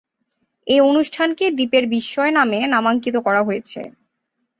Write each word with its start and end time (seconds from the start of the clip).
এ 0.67 0.77
অনুষ্ঠানকে 0.89 1.45
"দ্বীপের 1.51 1.85
বিস্ময়" 1.93 2.31
নামে 2.37 2.59
নামাঙ্কিত 2.73 3.15
করা 3.25 3.41
হয়েছে। 3.43 3.79